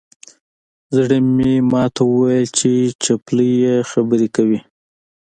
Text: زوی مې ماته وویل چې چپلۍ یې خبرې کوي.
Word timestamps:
زوی 0.95 1.19
مې 1.35 1.51
ماته 1.71 2.03
وویل 2.07 2.47
چې 2.57 2.71
چپلۍ 3.03 3.51
یې 3.63 3.75
خبرې 3.91 4.27
کوي. 4.35 4.59